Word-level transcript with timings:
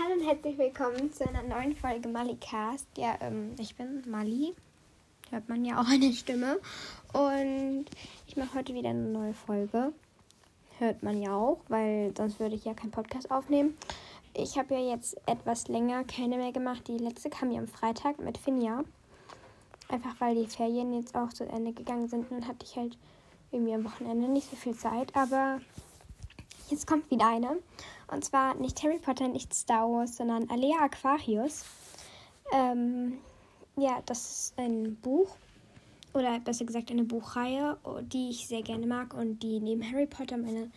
Hallo 0.00 0.14
und 0.14 0.24
herzlich 0.24 0.56
willkommen 0.58 1.12
zu 1.12 1.26
einer 1.28 1.42
neuen 1.42 1.74
Folge 1.74 2.08
Malicast. 2.08 2.86
Ja, 2.96 3.16
ähm, 3.20 3.56
ich 3.58 3.74
bin 3.74 4.04
Mali. 4.08 4.54
Hört 5.30 5.48
man 5.48 5.64
ja 5.64 5.80
auch 5.80 5.88
eine 5.88 6.12
Stimme. 6.12 6.60
Und 7.12 7.86
ich 8.26 8.36
mache 8.36 8.54
heute 8.54 8.74
wieder 8.74 8.90
eine 8.90 9.08
neue 9.08 9.34
Folge. 9.34 9.92
Hört 10.78 11.02
man 11.02 11.20
ja 11.20 11.34
auch, 11.34 11.58
weil 11.68 12.12
sonst 12.16 12.38
würde 12.38 12.54
ich 12.54 12.64
ja 12.64 12.74
keinen 12.74 12.92
Podcast 12.92 13.30
aufnehmen. 13.30 13.76
Ich 14.34 14.56
habe 14.56 14.74
ja 14.74 14.94
jetzt 14.94 15.16
etwas 15.26 15.66
länger 15.66 16.04
keine 16.04 16.36
mehr 16.36 16.52
gemacht. 16.52 16.86
Die 16.86 16.98
letzte 16.98 17.28
kam 17.28 17.50
ja 17.50 17.58
am 17.58 17.66
Freitag 17.66 18.20
mit 18.20 18.38
Finja. 18.38 18.84
Einfach 19.88 20.20
weil 20.20 20.36
die 20.36 20.46
Ferien 20.46 20.92
jetzt 20.92 21.16
auch 21.16 21.32
zu 21.32 21.44
Ende 21.44 21.72
gegangen 21.72 22.08
sind. 22.08 22.30
Dann 22.30 22.46
hatte 22.46 22.64
ich 22.64 22.76
halt 22.76 22.96
irgendwie 23.50 23.74
am 23.74 23.84
Wochenende 23.84 24.28
nicht 24.28 24.48
so 24.48 24.54
viel 24.54 24.76
Zeit. 24.76 25.16
Aber 25.16 25.60
jetzt 26.70 26.86
kommt 26.86 27.10
wieder 27.10 27.28
eine. 27.28 27.58
Und 28.10 28.24
zwar 28.24 28.54
nicht 28.54 28.82
Harry 28.82 28.98
Potter, 28.98 29.28
nicht 29.28 29.52
Star 29.54 29.88
Wars, 29.90 30.16
sondern 30.16 30.48
Alea 30.50 30.78
Aquarius. 30.80 31.64
Ähm, 32.52 33.18
ja, 33.76 34.02
das 34.06 34.30
ist 34.30 34.58
ein 34.58 34.96
Buch. 34.96 35.28
Oder 36.14 36.40
besser 36.40 36.64
gesagt 36.64 36.90
eine 36.90 37.04
Buchreihe, 37.04 37.76
die 38.02 38.30
ich 38.30 38.48
sehr 38.48 38.62
gerne 38.62 38.86
mag 38.86 39.14
und 39.14 39.42
die 39.42 39.60
neben 39.60 39.82
Harry 39.88 40.06
Potter 40.06 40.38
meine 40.38 40.70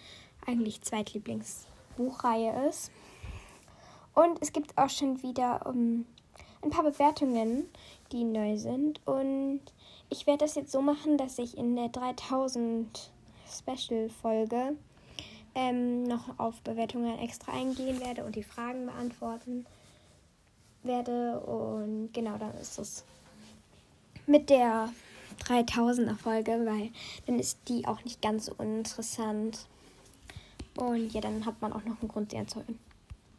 eigentlich 0.46 0.82
Zweitlieblingsbuchreihe 0.82 2.68
ist. 2.68 2.92
Und 4.14 4.42
es 4.42 4.52
gibt 4.52 4.78
auch 4.78 4.90
schon 4.90 5.24
wieder 5.24 5.66
um, 5.66 5.76
ähm, 5.76 6.06
ein 6.62 6.70
paar 6.70 6.84
Bewertungen, 6.84 7.70
die 8.12 8.24
neu 8.24 8.58
sind. 8.58 9.06
Und 9.08 9.62
ich 10.10 10.28
werde 10.28 10.46
das 10.46 10.56
jetzt 10.56 10.72
so 10.72 10.82
machen, 10.82 11.18
dass 11.18 11.40
ich 11.40 11.58
in 11.58 11.76
der 11.76 11.90
3000 11.90 13.12
Special-Folge 13.50 14.76
ähm, 15.56 16.04
noch 16.04 16.40
auf 16.40 16.62
Bewertungen 16.62 17.20
extra 17.20 17.54
eingehen 17.54 18.00
werde 18.00 18.24
und 18.24 18.36
die 18.36 18.44
Fragen 18.44 18.86
beantworten 18.86 19.66
werde. 20.84 21.40
Und 21.42 22.14
genau, 22.14 22.38
dann 22.38 22.54
ist 22.56 22.80
es 22.80 23.04
mit 24.28 24.50
der 24.50 24.90
3000er 25.46 26.16
Folge, 26.16 26.52
weil 26.66 26.92
dann 27.26 27.40
ist 27.40 27.58
die 27.68 27.86
auch 27.86 28.04
nicht 28.04 28.22
ganz 28.22 28.46
so 28.46 28.54
uninteressant. 28.58 29.66
Und 30.76 31.14
ja, 31.14 31.22
dann 31.22 31.46
hat 31.46 31.62
man 31.62 31.74
auch 31.74 31.84
noch 31.84 32.00
einen 32.02 32.08
Grund, 32.08 32.32
sie 32.32 32.38
anzuhören. 32.38 32.80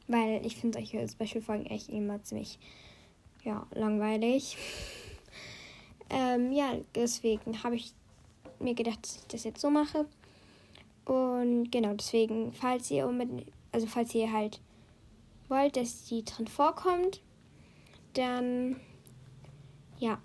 Weil 0.09 0.45
ich 0.45 0.57
finde 0.57 0.79
solche 0.79 1.09
Special-Folgen 1.09 1.67
echt 1.67 1.89
immer 1.89 2.23
ziemlich 2.23 2.59
ja, 3.45 3.67
langweilig. 3.73 4.57
Ähm, 6.15 6.53
ja, 6.53 6.75
deswegen 6.95 7.63
habe 7.63 7.77
ich 7.77 7.95
mir 8.61 8.75
gedacht, 8.75 9.03
dass 9.03 9.17
ich 9.17 9.27
das 9.29 9.45
jetzt 9.45 9.63
so 9.63 9.71
mache. 9.71 10.05
Und 11.05 11.71
genau, 11.71 11.95
deswegen, 11.95 12.53
falls 12.53 12.91
ihr 12.91 13.07
unbedingt, 13.07 13.51
also 13.73 13.87
falls 13.87 14.15
ihr 14.15 14.33
halt 14.33 14.61
wollt, 15.49 15.77
dass 15.77 16.05
die 16.05 16.25
drin 16.25 16.47
vorkommt, 16.47 17.21
dann 18.15 18.81
ja, 19.99 20.21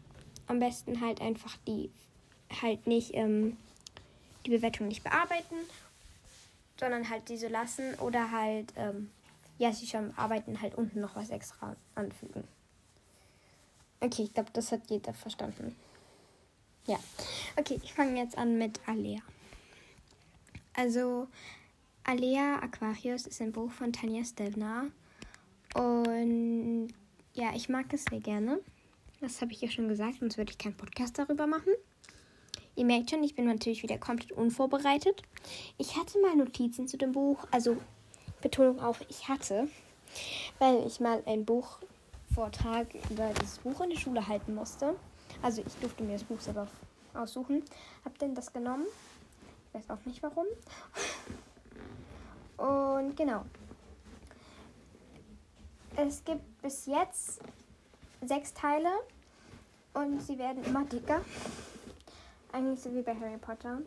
am 0.47 0.59
besten 0.59 1.01
halt 1.01 1.21
einfach 1.21 1.57
die 1.67 1.89
halt 2.61 2.87
nicht 2.87 3.13
ähm, 3.13 3.57
die 4.45 4.51
Bewertung 4.51 4.87
nicht 4.87 5.03
bearbeiten, 5.03 5.55
sondern 6.79 7.09
halt 7.09 7.27
diese 7.29 7.47
lassen 7.47 7.95
oder 7.95 8.31
halt 8.31 8.73
ähm, 8.75 9.09
ja, 9.57 9.73
sie 9.73 9.87
schon 9.87 10.13
arbeiten, 10.17 10.61
halt 10.61 10.75
unten 10.75 11.01
noch 11.01 11.15
was 11.15 11.29
extra 11.29 11.75
anfügen. 11.95 12.43
Okay, 13.99 14.23
ich 14.23 14.33
glaube, 14.33 14.51
das 14.53 14.71
hat 14.71 14.81
jeder 14.89 15.13
verstanden. 15.13 15.75
Ja. 16.85 16.99
Okay, 17.57 17.79
ich 17.83 17.93
fange 17.93 18.19
jetzt 18.19 18.37
an 18.37 18.57
mit 18.57 18.79
Alea. 18.87 19.19
Also, 20.79 21.27
Alea 22.03 22.59
Aquarius 22.59 23.25
ist 23.25 23.41
ein 23.41 23.51
Buch 23.51 23.71
von 23.71 23.91
Tanja 23.91 24.23
Stevner. 24.23 24.91
Und 25.73 26.89
ja, 27.33 27.55
ich 27.55 27.67
mag 27.67 27.91
es 27.93 28.05
sehr 28.07 28.19
gerne. 28.19 28.59
Das 29.19 29.41
habe 29.41 29.53
ich 29.53 29.61
ja 29.61 29.71
schon 29.71 29.89
gesagt, 29.89 30.19
sonst 30.19 30.37
würde 30.37 30.51
ich 30.51 30.59
keinen 30.59 30.77
Podcast 30.77 31.17
darüber 31.17 31.47
machen. 31.47 31.73
Ihr 32.75 32.85
merkt 32.85 33.09
schon, 33.09 33.23
ich 33.23 33.33
bin 33.33 33.45
natürlich 33.45 33.81
wieder 33.81 33.97
komplett 33.97 34.33
unvorbereitet. 34.33 35.23
Ich 35.79 35.97
hatte 35.97 36.21
mal 36.21 36.35
Notizen 36.35 36.87
zu 36.87 36.95
dem 36.95 37.11
Buch, 37.11 37.47
also 37.49 37.77
Betonung 38.43 38.79
auf 38.79 39.03
ich 39.09 39.27
hatte, 39.27 39.67
weil 40.59 40.85
ich 40.85 40.99
mal 40.99 41.23
ein 41.25 41.43
Buchvortrag 41.43 42.93
über 43.09 43.33
dieses 43.41 43.57
Buch 43.57 43.81
in 43.81 43.89
der 43.89 43.97
Schule 43.97 44.27
halten 44.27 44.53
musste. 44.53 44.95
Also 45.41 45.63
ich 45.65 45.73
durfte 45.81 46.03
mir 46.03 46.13
das 46.13 46.23
Buch 46.23 46.39
selber 46.39 46.67
aussuchen. 47.15 47.63
Hab 48.05 48.19
denn 48.19 48.35
das 48.35 48.53
genommen 48.53 48.85
weiß 49.77 49.89
auch 49.91 50.05
nicht 50.05 50.21
warum. 50.23 50.45
Und 52.57 53.15
genau. 53.15 53.45
Es 55.95 56.23
gibt 56.23 56.61
bis 56.61 56.85
jetzt 56.85 57.41
sechs 58.21 58.53
Teile 58.53 58.89
und 59.93 60.21
sie 60.21 60.37
werden 60.37 60.63
immer 60.63 60.85
dicker. 60.85 61.21
Eigentlich 62.51 62.81
so 62.81 62.93
wie 62.93 63.01
bei 63.01 63.15
Harry 63.15 63.37
Potter. 63.37 63.79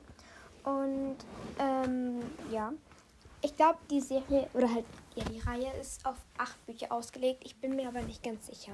Und 0.64 1.16
ähm, 1.58 2.20
ja, 2.50 2.72
ich 3.42 3.56
glaube, 3.56 3.78
die 3.90 4.00
Serie 4.00 4.48
oder 4.54 4.72
halt 4.72 4.84
ja, 5.14 5.24
die 5.24 5.40
Reihe 5.40 5.72
ist 5.80 6.04
auf 6.06 6.16
acht 6.38 6.64
Bücher 6.66 6.92
ausgelegt. 6.92 7.42
Ich 7.44 7.56
bin 7.56 7.74
mir 7.74 7.88
aber 7.88 8.02
nicht 8.02 8.22
ganz 8.22 8.46
sicher. 8.46 8.72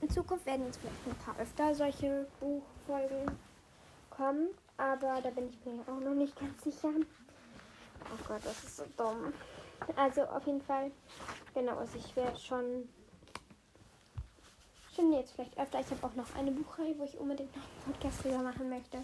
In 0.00 0.10
Zukunft 0.10 0.44
werden 0.44 0.66
jetzt 0.66 0.78
vielleicht 0.78 1.06
ein 1.06 1.14
paar 1.24 1.38
öfter 1.38 1.74
solche 1.74 2.26
Buchfolgen 2.40 3.30
kommen. 4.10 4.48
Aber 4.76 5.20
da 5.22 5.30
bin 5.30 5.48
ich 5.48 5.64
mir 5.64 5.80
auch 5.82 6.00
noch 6.00 6.14
nicht 6.14 6.38
ganz 6.38 6.62
sicher. 6.62 6.90
Oh 8.12 8.24
Gott, 8.28 8.40
das 8.44 8.64
ist 8.64 8.76
so 8.76 8.84
dumm. 8.96 9.32
Also 9.96 10.22
auf 10.22 10.46
jeden 10.46 10.62
Fall, 10.62 10.90
genau, 11.54 11.76
also 11.76 11.98
ich 11.98 12.14
werde 12.16 12.38
schon, 12.38 12.88
schon 14.94 15.12
jetzt 15.12 15.32
vielleicht 15.32 15.56
öfter. 15.58 15.80
Ich 15.80 15.90
habe 15.90 16.06
auch 16.06 16.14
noch 16.14 16.34
eine 16.36 16.50
Buchreihe, 16.50 16.98
wo 16.98 17.04
ich 17.04 17.18
unbedingt 17.18 17.54
noch 17.56 17.62
einen 17.62 17.92
Podcast 17.92 18.24
drüber 18.24 18.38
machen 18.38 18.68
möchte, 18.68 19.02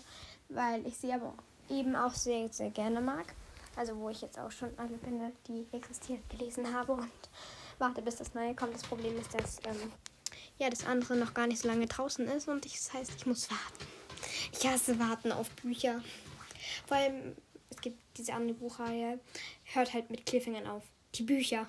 weil 0.48 0.86
ich 0.86 0.96
sie 0.96 1.12
aber 1.12 1.34
eben 1.68 1.94
auch 1.96 2.14
sehr, 2.14 2.48
sehr 2.48 2.70
gerne 2.70 3.00
mag. 3.00 3.34
Also 3.76 3.96
wo 3.96 4.08
ich 4.08 4.20
jetzt 4.20 4.38
auch 4.38 4.50
schon 4.50 4.70
alle 4.78 4.96
Bände, 4.98 5.32
die 5.46 5.66
existieren, 5.72 6.22
gelesen 6.28 6.74
habe 6.74 6.92
und 6.92 7.10
warte, 7.78 8.02
bis 8.02 8.16
das 8.16 8.34
neue 8.34 8.54
kommt. 8.54 8.74
Das 8.74 8.82
Problem 8.82 9.16
ist, 9.18 9.32
dass 9.32 9.58
ähm, 9.64 9.92
ja 10.58 10.68
das 10.68 10.84
andere 10.84 11.16
noch 11.16 11.34
gar 11.34 11.46
nicht 11.46 11.62
so 11.62 11.68
lange 11.68 11.86
draußen 11.86 12.26
ist 12.26 12.48
und 12.48 12.66
ich, 12.66 12.74
das 12.74 12.92
heißt, 12.92 13.12
ich 13.16 13.26
muss 13.26 13.50
warten. 13.50 13.99
Ich 14.52 14.66
hasse 14.66 14.98
Warten 14.98 15.32
auf 15.32 15.50
Bücher. 15.50 16.02
Vor 16.86 16.96
allem, 16.96 17.36
es 17.70 17.80
gibt 17.80 17.98
diese 18.16 18.32
andere 18.34 18.56
Buchreihe, 18.58 19.18
hört 19.64 19.92
halt 19.92 20.10
mit 20.10 20.26
Cliffhangern 20.26 20.66
auf. 20.66 20.82
Die 21.14 21.22
Bücher. 21.22 21.66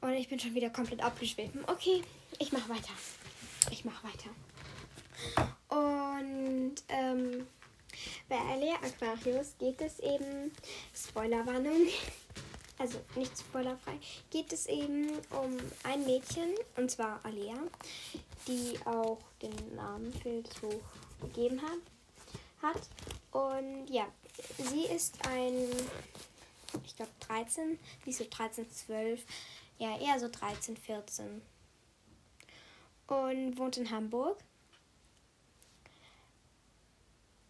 Und 0.00 0.12
ich 0.12 0.28
bin 0.28 0.38
schon 0.38 0.54
wieder 0.54 0.70
komplett 0.70 1.02
abgeschwitzt. 1.02 1.54
Okay, 1.66 2.02
ich 2.38 2.52
mach 2.52 2.68
weiter. 2.68 2.92
Ich 3.70 3.84
mach 3.84 4.02
weiter. 4.02 4.30
Und 5.68 6.74
ähm, 6.88 7.46
bei 8.28 8.36
Alea 8.36 8.76
Aquarius 8.76 9.54
geht 9.58 9.80
es 9.80 9.98
eben, 10.00 10.50
Spoilerwarnung, 10.94 11.88
also 12.78 12.98
nicht 13.14 13.38
spoilerfrei, 13.38 13.98
geht 14.30 14.52
es 14.52 14.66
eben 14.66 15.10
um 15.30 15.56
ein 15.84 16.04
Mädchen, 16.06 16.54
und 16.76 16.90
zwar 16.90 17.20
Alea, 17.24 17.58
die 18.48 18.78
auch 18.86 19.18
den 19.42 19.74
Namen 19.76 20.12
für 20.14 20.42
das 20.42 20.54
Buch 20.60 20.82
gegeben 21.20 21.60
hat. 22.62 22.80
Und 23.32 23.86
ja, 23.88 24.06
sie 24.58 24.84
ist 24.86 25.26
ein, 25.26 25.68
ich 26.84 26.96
glaube 26.96 27.12
13, 27.20 27.78
nicht 28.04 28.18
so 28.18 28.26
13, 28.28 28.70
12, 28.70 29.24
ja 29.78 29.98
eher 29.98 30.18
so 30.18 30.28
13, 30.28 30.76
14. 30.76 31.42
Und 33.06 33.58
wohnt 33.58 33.76
in 33.76 33.90
Hamburg. 33.90 34.38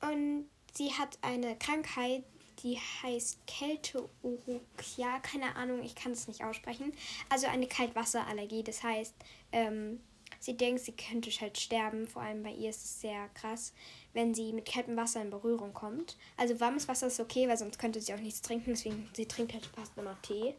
Und 0.01 0.49
sie 0.73 0.93
hat 0.93 1.19
eine 1.21 1.57
Krankheit, 1.59 2.25
die 2.63 2.79
heißt 3.03 3.47
Kälteurukia. 3.47 5.19
Keine 5.21 5.57
Ahnung, 5.57 5.83
ich 5.83 5.95
kann 5.95 6.13
es 6.13 6.29
nicht 6.29 6.45
aussprechen. 6.45 6.93
Also 7.29 7.47
eine 7.47 7.67
Kaltwasserallergie. 7.67 8.63
Das 8.63 8.83
heißt, 8.83 9.15
ähm, 9.53 10.01
Sie 10.41 10.57
denkt, 10.57 10.81
sie 10.81 10.93
könnte 10.93 11.31
halt 11.31 11.59
sterben. 11.59 12.09
Vor 12.09 12.23
allem 12.23 12.43
bei 12.43 12.51
ihr 12.53 12.71
ist 12.71 12.83
es 12.83 13.01
sehr 13.03 13.29
krass, 13.35 13.75
wenn 14.15 14.35
sie 14.35 14.55
mit 14.55 14.67
kaltem 14.67 14.97
Wasser 14.97 15.21
in 15.21 15.29
Berührung 15.29 15.75
kommt. 15.75 16.17
Also 16.39 16.59
warmes 16.59 16.89
Wasser 16.89 17.09
ist 17.09 17.21
okay, 17.21 17.47
weil 17.47 17.59
sonst 17.59 17.79
könnte 17.79 18.01
sie 18.01 18.15
auch 18.15 18.19
nichts 18.19 18.41
trinken. 18.41 18.71
Deswegen 18.71 19.09
sie 19.13 19.27
trinkt 19.27 19.53
halt 19.53 19.67
fast 19.67 19.97
immer 19.99 20.21
Tee. 20.23 20.55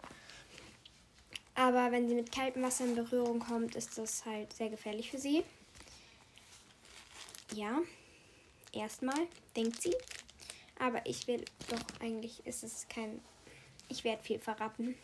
Aber 1.55 1.91
wenn 1.91 2.07
sie 2.07 2.15
mit 2.15 2.31
kaltem 2.31 2.61
Wasser 2.61 2.85
in 2.85 2.95
Berührung 2.95 3.39
kommt, 3.39 3.75
ist 3.75 3.97
das 3.97 4.23
halt 4.25 4.53
sehr 4.53 4.69
gefährlich 4.69 5.09
für 5.09 5.17
sie. 5.17 5.43
Ja, 7.55 7.81
erstmal 8.71 9.27
denkt 9.55 9.81
sie. 9.81 9.95
Aber 10.77 11.05
ich 11.05 11.27
will 11.27 11.43
doch 11.69 11.99
eigentlich 11.99 12.45
ist 12.45 12.63
es 12.63 12.87
kein. 12.87 13.19
Ich 13.89 14.03
werde 14.03 14.23
viel 14.23 14.39
verraten. 14.39 14.95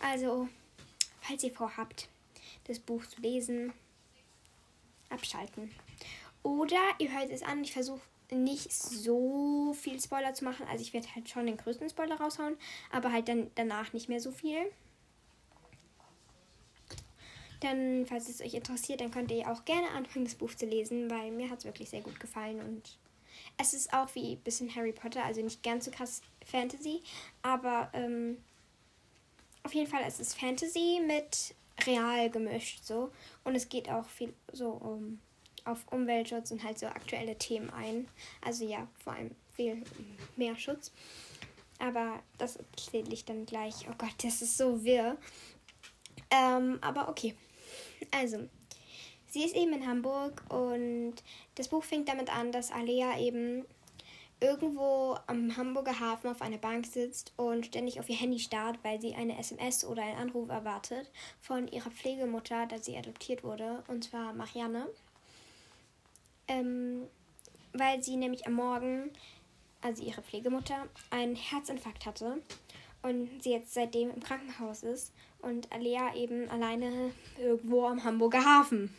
Also, 0.00 0.48
falls 1.22 1.42
ihr 1.44 1.52
vorhabt, 1.52 2.08
das 2.66 2.78
Buch 2.78 3.04
zu 3.06 3.20
lesen, 3.20 3.72
abschalten. 5.08 5.70
Oder 6.42 6.80
ihr 6.98 7.12
hört 7.12 7.30
es 7.30 7.42
an, 7.42 7.62
ich 7.62 7.72
versuche 7.72 8.00
nicht 8.30 8.72
so 8.72 9.72
viel 9.74 10.00
Spoiler 10.00 10.34
zu 10.34 10.44
machen. 10.44 10.66
Also 10.68 10.82
ich 10.82 10.92
werde 10.92 11.14
halt 11.14 11.28
schon 11.28 11.46
den 11.46 11.56
größten 11.56 11.88
Spoiler 11.90 12.16
raushauen, 12.16 12.56
aber 12.90 13.12
halt 13.12 13.28
dann 13.28 13.50
danach 13.54 13.92
nicht 13.92 14.08
mehr 14.08 14.20
so 14.20 14.30
viel. 14.30 14.58
Dann, 17.60 18.04
falls 18.06 18.28
es 18.28 18.40
euch 18.40 18.54
interessiert, 18.54 19.00
dann 19.00 19.10
könnt 19.10 19.30
ihr 19.30 19.50
auch 19.50 19.64
gerne 19.64 19.88
anfangen, 19.90 20.24
das 20.24 20.34
Buch 20.34 20.54
zu 20.54 20.66
lesen, 20.66 21.10
weil 21.10 21.30
mir 21.30 21.48
hat 21.48 21.60
es 21.60 21.64
wirklich 21.64 21.88
sehr 21.88 22.02
gut 22.02 22.20
gefallen 22.20 22.60
und 22.60 22.98
es 23.58 23.72
ist 23.72 23.92
auch 23.92 24.14
wie 24.14 24.32
ein 24.32 24.40
bisschen 24.40 24.74
Harry 24.74 24.92
Potter, 24.92 25.24
also 25.24 25.40
nicht 25.40 25.62
ganz 25.62 25.86
so 25.86 25.90
krass 25.90 26.20
Fantasy, 26.44 27.02
aber 27.42 27.90
ähm, 27.94 28.36
auf 29.62 29.74
jeden 29.74 29.90
Fall 29.90 30.02
es 30.06 30.20
ist 30.20 30.38
Fantasy 30.38 31.00
mit 31.06 31.54
real 31.84 32.30
gemischt 32.30 32.84
so 32.84 33.10
und 33.44 33.54
es 33.54 33.68
geht 33.68 33.90
auch 33.90 34.06
viel 34.06 34.32
so 34.52 34.70
um 34.70 35.20
auf 35.64 35.84
Umweltschutz 35.90 36.52
und 36.52 36.62
halt 36.62 36.78
so 36.78 36.86
aktuelle 36.86 37.36
Themen 37.36 37.70
ein. 37.70 38.08
Also 38.40 38.64
ja, 38.64 38.86
vor 39.02 39.14
allem 39.14 39.34
viel 39.54 39.82
mehr 40.36 40.56
Schutz. 40.56 40.92
Aber 41.78 42.22
das 42.38 42.56
erzähle 42.56 43.12
ich 43.12 43.24
dann 43.24 43.46
gleich. 43.46 43.86
Oh 43.88 43.94
Gott, 43.98 44.14
das 44.22 44.42
ist 44.42 44.56
so 44.56 44.84
wirr. 44.84 45.16
Ähm, 46.30 46.78
aber 46.80 47.08
okay. 47.08 47.34
Also, 48.10 48.48
sie 49.28 49.44
ist 49.44 49.56
eben 49.56 49.72
in 49.72 49.86
Hamburg 49.86 50.42
und 50.48 51.14
das 51.56 51.68
Buch 51.68 51.84
fängt 51.84 52.08
damit 52.08 52.34
an, 52.34 52.52
dass 52.52 52.70
Alea 52.70 53.18
eben 53.18 53.64
irgendwo 54.40 55.16
am 55.26 55.56
Hamburger 55.56 55.98
Hafen 55.98 56.28
auf 56.28 56.42
einer 56.42 56.58
Bank 56.58 56.86
sitzt 56.86 57.32
und 57.36 57.66
ständig 57.66 57.98
auf 57.98 58.08
ihr 58.08 58.16
Handy 58.16 58.38
starrt, 58.38 58.78
weil 58.82 59.00
sie 59.00 59.14
eine 59.14 59.38
SMS 59.38 59.84
oder 59.84 60.02
einen 60.02 60.18
Anruf 60.18 60.48
erwartet 60.50 61.10
von 61.40 61.68
ihrer 61.68 61.90
Pflegemutter, 61.90 62.66
da 62.66 62.78
sie 62.78 62.96
adoptiert 62.96 63.44
wurde, 63.44 63.82
und 63.88 64.04
zwar 64.04 64.34
Marianne. 64.34 64.88
Ähm, 66.48 67.06
weil 67.72 68.02
sie 68.02 68.16
nämlich 68.16 68.46
am 68.46 68.54
Morgen, 68.54 69.10
also 69.80 70.02
ihre 70.02 70.22
Pflegemutter, 70.22 70.86
einen 71.10 71.36
Herzinfarkt 71.36 72.06
hatte 72.06 72.42
und 73.02 73.42
sie 73.42 73.52
jetzt 73.52 73.74
seitdem 73.74 74.10
im 74.10 74.22
Krankenhaus 74.22 74.82
ist 74.82 75.12
und 75.40 75.72
Alea 75.72 76.14
eben 76.14 76.48
alleine 76.50 77.12
irgendwo 77.38 77.86
am 77.86 78.04
Hamburger 78.04 78.44
Hafen. 78.44 78.94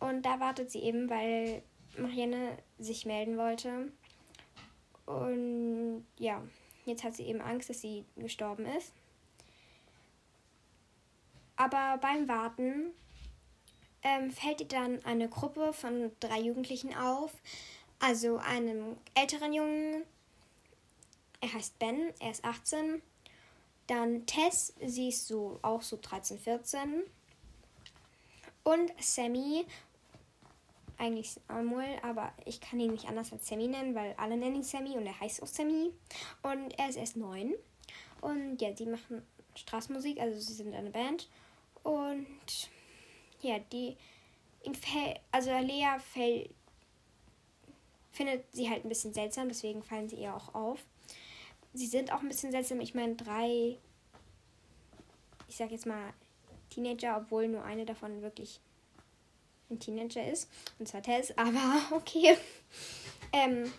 Und 0.00 0.22
da 0.22 0.40
wartet 0.40 0.70
sie 0.70 0.80
eben, 0.80 1.10
weil 1.10 1.62
Marianne 1.98 2.58
sich 2.78 3.06
melden 3.06 3.36
wollte. 3.36 3.92
Und 5.06 6.06
ja, 6.18 6.42
jetzt 6.84 7.04
hat 7.04 7.14
sie 7.14 7.24
eben 7.24 7.40
Angst, 7.40 7.68
dass 7.68 7.80
sie 7.80 8.04
gestorben 8.16 8.66
ist. 8.66 8.92
Aber 11.56 11.98
beim 12.00 12.26
Warten 12.28 12.92
ähm, 14.02 14.30
fällt 14.30 14.60
ihr 14.60 14.68
dann 14.68 15.04
eine 15.04 15.28
Gruppe 15.28 15.72
von 15.72 16.10
drei 16.20 16.40
Jugendlichen 16.40 16.96
auf. 16.96 17.32
Also 17.98 18.38
einem 18.38 18.96
älteren 19.14 19.52
Jungen, 19.52 20.04
er 21.40 21.52
heißt 21.52 21.78
Ben, 21.78 22.14
er 22.18 22.30
ist 22.30 22.44
18. 22.44 23.02
Dann 23.86 24.24
Tess, 24.24 24.72
sie 24.86 25.08
ist 25.08 25.26
so 25.26 25.58
auch 25.62 25.82
so 25.82 25.98
13, 26.00 26.38
14. 26.38 27.02
Und 28.62 28.92
Sammy, 29.00 29.66
eigentlich 31.00 31.38
Samuel, 31.48 31.98
aber 32.02 32.32
ich 32.44 32.60
kann 32.60 32.78
ihn 32.78 32.92
nicht 32.92 33.08
anders 33.08 33.32
als 33.32 33.48
Sammy 33.48 33.66
nennen, 33.68 33.94
weil 33.94 34.14
alle 34.18 34.36
nennen 34.36 34.56
ihn 34.56 34.62
Sammy 34.62 34.96
und 34.96 35.06
er 35.06 35.18
heißt 35.18 35.42
auch 35.42 35.46
Sammy. 35.46 35.92
Und 36.42 36.78
er 36.78 36.88
ist 36.88 36.96
erst 36.96 37.16
neun. 37.16 37.54
Und 38.20 38.60
ja, 38.60 38.70
die 38.70 38.86
machen 38.86 39.22
Straßenmusik, 39.54 40.20
also 40.20 40.38
sie 40.38 40.52
sind 40.52 40.74
eine 40.74 40.90
Band. 40.90 41.28
Und 41.82 42.26
ja, 43.40 43.58
die 43.72 43.96
fällt, 44.74 45.20
also 45.32 45.50
Lea 45.58 45.98
fällt, 45.98 46.50
findet 48.12 48.44
sie 48.52 48.68
halt 48.68 48.84
ein 48.84 48.88
bisschen 48.88 49.14
seltsam, 49.14 49.48
deswegen 49.48 49.82
fallen 49.82 50.08
sie 50.08 50.16
ihr 50.16 50.34
auch 50.34 50.54
auf. 50.54 50.84
Sie 51.72 51.86
sind 51.86 52.12
auch 52.12 52.20
ein 52.20 52.28
bisschen 52.28 52.50
seltsam. 52.50 52.80
Ich 52.80 52.94
meine, 52.94 53.14
drei, 53.14 53.78
ich 55.48 55.56
sag 55.56 55.70
jetzt 55.70 55.86
mal 55.86 56.12
Teenager, 56.68 57.16
obwohl 57.16 57.48
nur 57.48 57.64
eine 57.64 57.86
davon 57.86 58.22
wirklich 58.22 58.60
ein 59.70 59.80
Teenager 59.80 60.26
ist, 60.26 60.50
und 60.78 60.88
zwar 60.88 61.02
Tess, 61.02 61.36
aber 61.36 61.80
okay. 61.92 62.36
Ähm, 63.32 63.72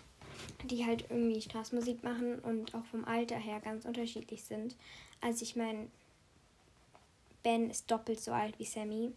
die 0.64 0.86
halt 0.86 1.06
irgendwie 1.10 1.40
Straßenmusik 1.40 2.02
machen 2.02 2.38
und 2.38 2.74
auch 2.74 2.84
vom 2.86 3.04
Alter 3.04 3.36
her 3.36 3.60
ganz 3.60 3.84
unterschiedlich 3.84 4.44
sind. 4.44 4.76
Also 5.20 5.42
ich 5.42 5.56
meine, 5.56 5.88
Ben 7.42 7.70
ist 7.70 7.90
doppelt 7.90 8.20
so 8.20 8.32
alt 8.32 8.58
wie 8.58 8.64
Sammy. 8.64 9.12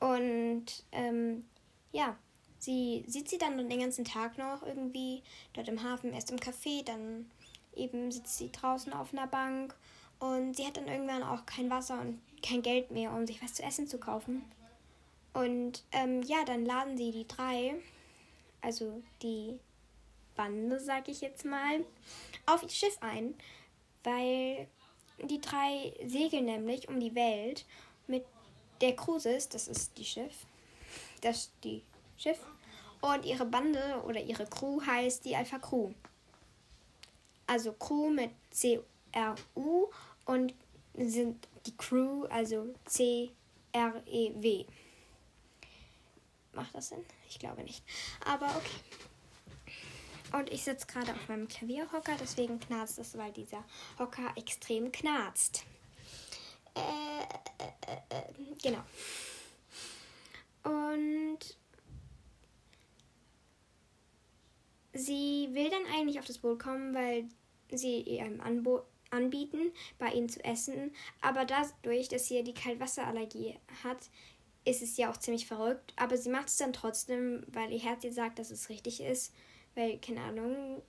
Und 0.00 0.66
ähm, 0.92 1.44
ja, 1.92 2.16
sie 2.58 3.04
sieht 3.06 3.28
sie 3.28 3.38
dann 3.38 3.56
den 3.56 3.80
ganzen 3.80 4.04
Tag 4.04 4.36
noch 4.36 4.62
irgendwie 4.62 5.22
dort 5.54 5.68
im 5.68 5.82
Hafen, 5.82 6.12
erst 6.12 6.30
im 6.30 6.38
Café, 6.38 6.84
dann 6.84 7.30
eben 7.74 8.10
sitzt 8.10 8.36
sie 8.38 8.50
draußen 8.50 8.92
auf 8.92 9.12
einer 9.12 9.26
Bank 9.26 9.74
und 10.18 10.56
sie 10.56 10.66
hat 10.66 10.76
dann 10.76 10.88
irgendwann 10.88 11.22
auch 11.22 11.46
kein 11.46 11.70
Wasser 11.70 12.00
und 12.00 12.20
kein 12.42 12.62
Geld 12.62 12.90
mehr, 12.90 13.12
um 13.12 13.26
sich 13.26 13.42
was 13.42 13.54
zu 13.54 13.62
essen 13.62 13.86
zu 13.86 13.98
kaufen. 13.98 14.42
Und 15.32 15.84
ähm, 15.92 16.22
ja, 16.22 16.44
dann 16.44 16.66
laden 16.66 16.96
sie 16.96 17.10
die 17.10 17.26
drei, 17.26 17.74
also 18.60 19.02
die 19.22 19.58
Bande, 20.36 20.78
sag 20.78 21.08
ich 21.08 21.20
jetzt 21.20 21.44
mal, 21.44 21.84
auf 22.46 22.62
ihr 22.62 22.68
Schiff 22.68 22.98
ein, 23.00 23.34
weil 24.04 24.68
die 25.22 25.40
drei 25.40 25.94
segeln 26.06 26.46
nämlich 26.46 26.88
um 26.88 27.00
die 27.00 27.14
Welt 27.14 27.64
mit 28.06 28.24
der 28.80 28.96
Cruises, 28.96 29.48
das 29.48 29.68
ist 29.68 29.96
die 29.96 30.04
Schiff, 30.04 30.46
das 31.20 31.36
ist 31.36 31.52
die 31.64 31.82
Schiff. 32.16 32.40
Und 33.00 33.24
ihre 33.24 33.46
Bande 33.46 34.02
oder 34.06 34.20
ihre 34.20 34.46
Crew 34.46 34.80
heißt 34.80 35.24
die 35.24 35.34
Alpha 35.34 35.58
Crew. 35.58 35.90
Also 37.46 37.72
Crew 37.72 38.10
mit 38.10 38.30
C-R-U 38.50 39.88
und 40.26 40.54
sind 40.96 41.48
die 41.66 41.76
Crew, 41.76 42.24
also 42.26 42.74
C-R-E-W. 42.84 44.66
Macht 46.52 46.74
das 46.74 46.88
Sinn? 46.88 47.04
Ich 47.28 47.38
glaube 47.38 47.62
nicht. 47.62 47.82
Aber 48.26 48.46
okay. 48.56 48.80
Und 50.32 50.50
ich 50.50 50.64
sitze 50.64 50.86
gerade 50.86 51.12
auf 51.12 51.28
meinem 51.28 51.46
Klavierhocker, 51.46 52.16
deswegen 52.18 52.58
knarzt 52.58 52.98
es, 52.98 53.16
weil 53.18 53.32
dieser 53.32 53.64
Hocker 53.98 54.32
extrem 54.36 54.90
knarzt. 54.90 55.64
Äh, 56.74 56.80
äh, 56.80 58.18
äh, 58.18 58.22
genau. 58.62 58.82
Und 60.64 61.38
sie 64.94 65.48
will 65.52 65.68
dann 65.70 65.84
eigentlich 65.94 66.18
auf 66.18 66.24
das 66.24 66.38
Boot 66.38 66.60
kommen, 66.60 66.94
weil 66.94 67.28
sie 67.70 68.00
ihr 68.00 68.24
Anbo 68.42 68.84
anbieten, 69.10 69.72
bei 69.98 70.12
ihnen 70.12 70.28
zu 70.28 70.42
essen. 70.44 70.94
Aber 71.20 71.44
dadurch, 71.44 72.08
dass 72.08 72.28
sie 72.28 72.42
die 72.42 72.54
Kaltwasserallergie 72.54 73.58
hat, 73.84 74.08
ist 74.64 74.82
es 74.82 74.96
ja 74.96 75.10
auch 75.10 75.16
ziemlich 75.16 75.46
verrückt. 75.46 75.92
Aber 75.96 76.16
sie 76.16 76.30
macht 76.30 76.48
es 76.48 76.56
dann 76.56 76.72
trotzdem, 76.72 77.44
weil 77.48 77.72
ihr 77.72 77.80
Herz 77.80 78.04
ihr 78.04 78.12
sagt, 78.12 78.38
dass 78.38 78.50
es 78.50 78.68
richtig 78.68 79.00
ist. 79.00 79.34
Weil, 79.74 79.98
keine 79.98 80.20
Ahnung, 80.20 80.82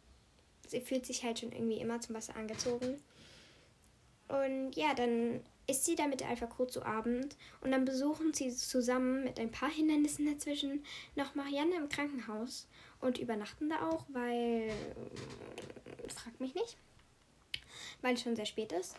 sie 0.67 0.81
fühlt 0.81 1.05
sich 1.05 1.23
halt 1.23 1.39
schon 1.39 1.51
irgendwie 1.51 1.77
immer 1.77 2.01
zum 2.01 2.15
Wasser 2.15 2.35
angezogen. 2.35 3.01
Und 4.27 4.75
ja, 4.75 4.93
dann 4.93 5.41
ist 5.67 5.85
sie 5.85 5.95
dann 5.95 6.09
mit 6.09 6.19
der 6.19 6.29
Alpha 6.29 6.45
Crew 6.47 6.65
zu 6.65 6.83
Abend 6.83 7.37
und 7.61 7.71
dann 7.71 7.85
besuchen 7.85 8.33
sie 8.33 8.53
zusammen 8.53 9.23
mit 9.23 9.39
ein 9.39 9.51
paar 9.51 9.69
Hindernissen 9.69 10.25
dazwischen 10.25 10.83
noch 11.15 11.35
Marianne 11.35 11.75
im 11.75 11.89
Krankenhaus 11.89 12.67
und 12.99 13.17
übernachten 13.17 13.69
da 13.69 13.89
auch, 13.89 14.05
weil 14.09 14.71
frag 16.07 16.37
mich 16.39 16.53
nicht, 16.53 16.77
weil 18.01 18.15
es 18.15 18.21
schon 18.21 18.35
sehr 18.35 18.45
spät 18.45 18.71
ist. 18.73 18.97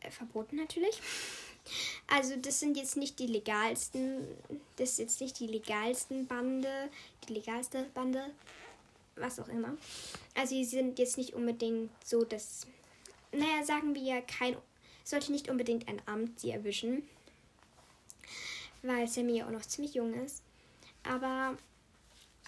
Äh, 0.00 0.10
verboten 0.10 0.56
natürlich. 0.56 1.00
Also 2.08 2.36
das 2.36 2.58
sind 2.58 2.76
jetzt 2.76 2.96
nicht 2.96 3.18
die 3.18 3.26
legalsten, 3.26 4.26
das 4.76 4.92
ist 4.92 4.98
jetzt 4.98 5.20
nicht 5.20 5.38
die 5.40 5.46
legalsten 5.46 6.26
Bande, 6.26 6.90
die 7.28 7.34
legalste 7.34 7.84
Bande, 7.94 8.30
was 9.16 9.38
auch 9.38 9.48
immer. 9.48 9.76
Also 10.34 10.54
sie 10.54 10.64
sind 10.64 10.98
jetzt 10.98 11.18
nicht 11.18 11.34
unbedingt 11.34 11.90
so, 12.04 12.24
dass, 12.24 12.66
naja, 13.32 13.62
sagen 13.62 13.94
wir, 13.94 14.22
kein 14.22 14.56
sollte 15.04 15.32
nicht 15.32 15.48
unbedingt 15.48 15.88
ein 15.88 16.02
Amt 16.06 16.40
sie 16.40 16.50
erwischen, 16.50 17.08
weil 18.82 19.08
Sammy 19.08 19.38
ja 19.38 19.46
auch 19.46 19.50
noch 19.50 19.62
ziemlich 19.62 19.94
jung 19.94 20.12
ist. 20.14 20.42
Aber 21.02 21.56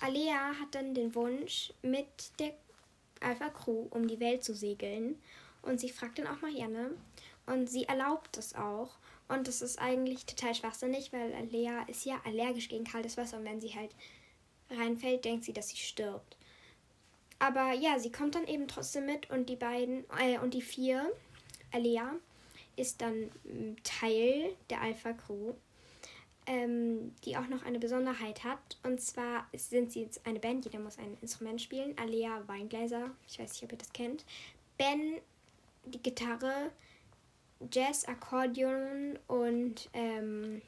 Alea 0.01 0.55
hat 0.61 0.75
dann 0.75 0.95
den 0.95 1.15
Wunsch, 1.15 1.73
mit 1.83 2.07
der 2.39 2.53
Alpha 3.21 3.51
Crew 3.51 3.87
um 3.91 4.09
die 4.09 4.21
Welt 4.21 4.45
zu 4.45 4.55
segeln. 4.55 5.21
Und 5.63 5.81
sie 5.81 5.91
fragt 5.91 6.19
dann 6.19 6.27
auch 6.27 6.41
Marianne. 6.41 6.93
Und 7.47 7.69
sie 7.69 7.85
erlaubt 7.85 8.37
es 8.39 8.55
auch. 8.55 8.91
Und 9.31 9.47
das 9.47 9.63
ist 9.63 9.79
eigentlich 9.79 10.27
total 10.27 10.55
schwachsinnig, 10.55 11.13
weil 11.13 11.33
Alea 11.35 11.83
ist 11.87 12.05
ja 12.05 12.21
allergisch 12.25 12.69
gegen 12.69 12.85
kaltes 12.85 13.17
Wasser. 13.17 13.39
Und 13.39 13.45
wenn 13.45 13.61
sie 13.61 13.75
halt 13.75 13.95
reinfällt, 14.71 15.25
denkt 15.25 15.45
sie, 15.45 15.53
dass 15.53 15.69
sie 15.69 15.77
stirbt. 15.77 16.37
Aber 17.39 17.73
ja, 17.73 17.99
sie 17.99 18.11
kommt 18.11 18.35
dann 18.35 18.47
eben 18.47 18.67
trotzdem 18.67 19.07
mit 19.07 19.31
und 19.31 19.49
die 19.49 19.57
beiden, 19.57 20.05
äh, 20.19 20.39
und 20.39 20.53
die 20.53 20.63
vier, 20.63 21.11
Alea, 21.73 22.13
ist 22.77 23.01
dann 23.01 23.31
mm, 23.45 23.77
Teil 23.85 24.57
der 24.69 24.83
Alpha 24.83 25.13
Crew, 25.13 25.55
ähm, 26.47 27.15
die 27.25 27.37
auch 27.37 27.47
noch 27.47 27.63
eine 27.63 27.79
Besonderheit 27.79 28.43
hat. 28.43 28.79
Und 28.83 29.01
zwar 29.01 29.47
sind 29.55 29.93
sie 29.93 30.03
jetzt 30.03 30.27
eine 30.27 30.41
Band, 30.41 30.65
jeder 30.65 30.81
muss 30.81 30.99
ein 30.99 31.17
Instrument 31.23 31.63
spielen. 31.63 31.97
Alea 31.99 32.43
Weingläser, 32.47 33.11
ich 33.29 33.39
weiß 33.39 33.53
nicht, 33.53 33.63
ob 33.63 33.73
ihr 33.73 33.79
das 33.79 33.93
kennt. 33.93 34.25
Ben 34.77 35.19
die 35.87 36.03
Gitarre, 36.03 36.73
Jazz, 37.71 38.07
Akkordeon 38.07 39.19
und 39.27 39.91
ähm, 39.93 40.63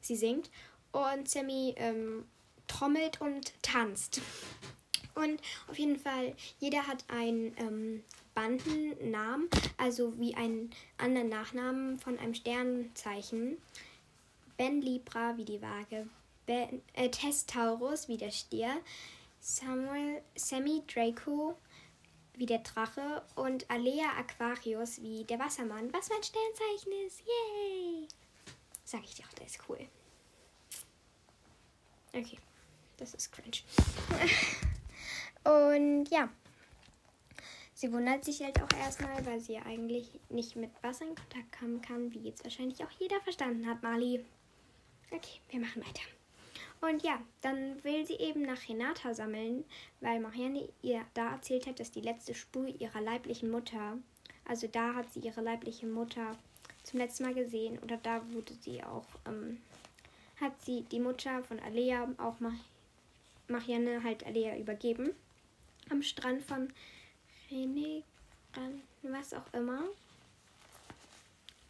sie 0.00 0.16
singt. 0.16 0.50
Und 0.92 1.28
Sammy 1.28 1.74
ähm, 1.76 2.24
trommelt 2.66 3.20
und 3.20 3.52
tanzt. 3.62 4.20
Und 5.14 5.40
auf 5.68 5.78
jeden 5.78 5.98
Fall, 5.98 6.34
jeder 6.58 6.86
hat 6.86 7.04
einen 7.08 7.54
ähm, 7.58 8.04
Bandennamen, 8.34 9.48
also 9.76 10.18
wie 10.18 10.34
einen 10.34 10.70
anderen 10.98 11.28
Nachnamen 11.28 11.98
von 11.98 12.18
einem 12.18 12.34
Sternzeichen. 12.34 13.58
Ben 14.56 14.80
Libra 14.80 15.36
wie 15.36 15.44
die 15.44 15.62
Waage, 15.62 16.06
ben, 16.46 16.80
äh, 16.94 17.08
Tess 17.10 17.46
Taurus 17.46 18.08
wie 18.08 18.16
der 18.16 18.30
Stier, 18.30 18.76
Samuel, 19.40 20.22
Sammy 20.36 20.82
Draco 20.86 21.56
wie 22.36 22.46
der 22.46 22.58
Drache 22.58 23.22
und 23.36 23.70
Alea 23.70 24.10
Aquarius 24.18 25.00
wie 25.02 25.24
der 25.24 25.38
Wassermann, 25.38 25.92
was 25.92 26.08
mein 26.08 26.22
Sternzeichen 26.22 26.92
ist. 27.06 27.20
Yay! 27.20 28.08
Sag 28.84 29.04
ich 29.04 29.14
dir 29.14 29.24
auch, 29.24 29.34
der 29.34 29.46
ist 29.46 29.58
cool. 29.68 29.78
Okay, 32.12 32.38
das 32.96 33.14
ist 33.14 33.32
cringe. 33.32 33.58
und 35.44 36.06
ja. 36.10 36.28
Sie 37.74 37.92
wundert 37.92 38.24
sich 38.24 38.40
halt 38.40 38.62
auch 38.62 38.78
erstmal, 38.78 39.26
weil 39.26 39.40
sie 39.40 39.54
ja 39.54 39.62
eigentlich 39.66 40.08
nicht 40.28 40.54
mit 40.54 40.70
Wasser 40.82 41.06
in 41.06 41.16
Kontakt 41.16 41.58
kommen 41.58 41.82
kann, 41.82 42.12
wie 42.12 42.20
jetzt 42.20 42.44
wahrscheinlich 42.44 42.84
auch 42.84 42.90
jeder 42.98 43.20
verstanden 43.20 43.66
hat, 43.66 43.82
Mali. 43.82 44.24
Okay, 45.10 45.40
wir 45.50 45.60
machen 45.60 45.84
weiter. 45.84 46.02
Und 46.84 47.02
ja, 47.02 47.18
dann 47.40 47.82
will 47.82 48.06
sie 48.06 48.16
eben 48.16 48.42
nach 48.42 48.68
Renata 48.68 49.14
sammeln, 49.14 49.64
weil 50.00 50.20
Marianne 50.20 50.68
ihr 50.82 51.00
da 51.14 51.32
erzählt 51.32 51.66
hat, 51.66 51.80
dass 51.80 51.90
die 51.90 52.02
letzte 52.02 52.34
Spur 52.34 52.66
ihrer 52.66 53.00
leiblichen 53.00 53.50
Mutter, 53.50 53.96
also 54.44 54.66
da 54.66 54.92
hat 54.92 55.10
sie 55.10 55.20
ihre 55.20 55.40
leibliche 55.40 55.86
Mutter 55.86 56.36
zum 56.82 56.98
letzten 56.98 57.22
Mal 57.22 57.32
gesehen 57.32 57.78
oder 57.78 57.96
da 57.96 58.20
wurde 58.32 58.52
sie 58.60 58.84
auch, 58.84 59.06
ähm, 59.26 59.62
hat 60.38 60.60
sie 60.60 60.82
die 60.82 61.00
Mutter 61.00 61.42
von 61.44 61.58
Alea 61.60 62.06
auch 62.18 62.36
Marianne 63.48 64.02
halt 64.02 64.26
Alea 64.26 64.58
übergeben. 64.58 65.14
Am 65.88 66.02
Strand 66.02 66.42
von 66.42 66.70
René, 67.50 68.02
was 69.00 69.32
auch 69.32 69.54
immer. 69.54 69.84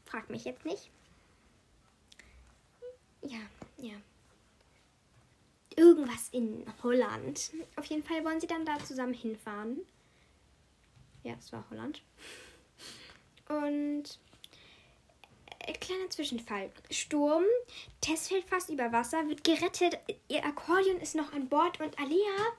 Frag 0.06 0.28
mich 0.28 0.44
jetzt 0.44 0.64
nicht. 0.64 0.90
Ja, 3.22 3.38
ja. 3.78 3.94
Irgendwas 5.76 6.28
in 6.30 6.64
Holland. 6.82 7.52
Auf 7.76 7.86
jeden 7.86 8.04
Fall 8.04 8.24
wollen 8.24 8.40
sie 8.40 8.46
dann 8.46 8.64
da 8.64 8.78
zusammen 8.78 9.14
hinfahren. 9.14 9.80
Ja, 11.22 11.34
es 11.38 11.52
war 11.52 11.64
Holland. 11.70 12.02
Und 13.48 14.18
äh, 15.60 15.72
kleiner 15.72 16.10
Zwischenfall. 16.10 16.70
Sturm, 16.90 17.44
Tess 18.00 18.28
fällt 18.28 18.44
fast 18.44 18.70
über 18.70 18.92
Wasser, 18.92 19.28
wird 19.28 19.42
gerettet. 19.42 19.98
Ihr 20.28 20.44
Akkordeon 20.44 21.00
ist 21.00 21.14
noch 21.14 21.32
an 21.32 21.48
Bord 21.48 21.80
und 21.80 21.98
Alea 21.98 22.54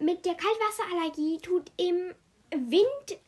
mit 0.00 0.26
der 0.26 0.34
Kaltwasserallergie 0.34 1.38
tut 1.38 1.72
im 1.76 2.14
Wind 2.50 3.18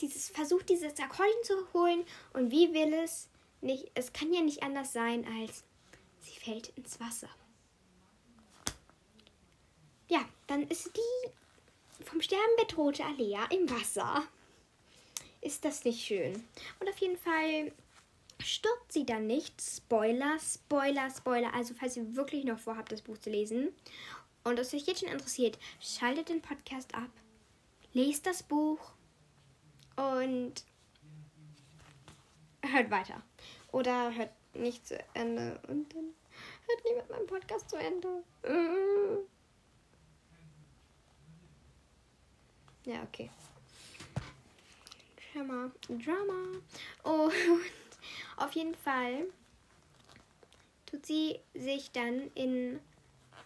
dieses 0.00 0.30
versucht 0.30 0.68
dieses 0.68 0.98
Akkordeon 0.98 1.44
zu 1.44 1.72
holen 1.72 2.04
und 2.32 2.50
wie 2.50 2.72
will 2.72 2.92
es 2.94 3.28
nicht 3.60 3.90
es 3.94 4.12
kann 4.12 4.32
ja 4.32 4.40
nicht 4.40 4.62
anders 4.62 4.92
sein 4.92 5.26
als 5.40 5.64
sie 6.20 6.38
fällt 6.38 6.68
ins 6.76 7.00
Wasser. 7.00 7.28
Ja, 10.08 10.24
dann 10.46 10.62
ist 10.68 10.90
die 10.96 12.04
vom 12.04 12.20
Sterben 12.20 12.42
bedrohte 12.58 13.04
Alea 13.04 13.46
im 13.46 13.70
Wasser. 13.70 14.24
Ist 15.40 15.64
das 15.64 15.84
nicht 15.84 16.04
schön? 16.04 16.44
Und 16.80 16.88
auf 16.88 16.98
jeden 16.98 17.18
Fall 17.18 17.72
stirbt 18.42 18.92
sie 18.92 19.06
dann 19.06 19.26
nicht. 19.26 19.60
Spoiler, 19.60 20.38
Spoiler, 20.40 21.10
Spoiler. 21.10 21.54
Also 21.54 21.74
falls 21.78 21.96
ihr 21.96 22.16
wirklich 22.16 22.44
noch 22.44 22.58
vorhabt, 22.58 22.92
das 22.92 23.02
Buch 23.02 23.18
zu 23.18 23.30
lesen 23.30 23.68
und 24.42 24.58
es 24.58 24.74
euch 24.74 24.86
jetzt 24.86 25.00
schon 25.00 25.10
interessiert, 25.10 25.58
schaltet 25.80 26.28
den 26.28 26.42
Podcast 26.42 26.94
ab 26.94 27.10
lest 27.94 28.26
das 28.26 28.42
Buch 28.42 28.92
und 29.96 30.52
hört 32.62 32.90
weiter. 32.90 33.22
Oder 33.72 34.14
hört 34.14 34.30
nicht 34.52 34.86
zu 34.86 34.98
Ende 35.14 35.58
und 35.68 35.94
dann 35.94 36.10
hört 36.66 36.84
niemand 36.84 37.10
meinen 37.10 37.26
Podcast 37.26 37.70
zu 37.70 37.76
Ende. 37.76 38.22
Ja, 42.84 43.02
okay. 43.02 43.30
Drama. 45.32 45.70
Drama. 45.88 46.60
Und 47.02 47.32
auf 48.36 48.52
jeden 48.52 48.74
Fall 48.74 49.26
tut 50.86 51.06
sie 51.06 51.40
sich 51.54 51.90
dann 51.92 52.30
in 52.34 52.80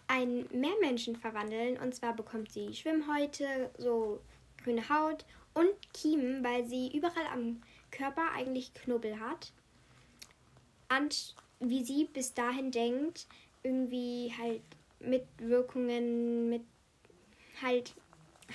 einen 0.07 0.47
Meermenschen 0.51 1.15
verwandeln. 1.15 1.77
Und 1.77 1.95
zwar 1.95 2.15
bekommt 2.15 2.51
sie 2.51 2.73
Schwimmhäute, 2.73 3.71
so 3.77 4.21
grüne 4.63 4.87
Haut 4.89 5.25
und 5.53 5.69
Kiemen, 5.93 6.43
weil 6.43 6.65
sie 6.65 6.95
überall 6.95 7.27
am 7.33 7.61
Körper 7.91 8.31
eigentlich 8.33 8.73
Knubbel 8.73 9.19
hat. 9.19 9.51
Und 10.89 11.35
wie 11.59 11.83
sie 11.83 12.05
bis 12.05 12.33
dahin 12.33 12.71
denkt, 12.71 13.27
irgendwie 13.63 14.33
halt 14.37 14.61
mit 14.99 15.25
Wirkungen, 15.37 16.49
mit 16.49 16.63
halt 17.61 17.93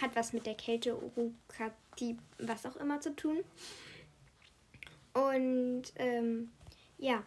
hat 0.00 0.14
was 0.16 0.32
mit 0.32 0.46
der 0.46 0.54
Kälte, 0.54 0.96
Urukatie, 0.96 2.18
was 2.38 2.66
auch 2.66 2.76
immer 2.76 3.00
zu 3.00 3.14
tun. 3.14 3.38
Und 5.12 5.84
ähm, 5.96 6.50
ja, 6.98 7.22